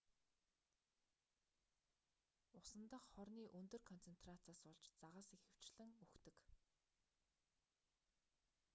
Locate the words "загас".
5.01-5.27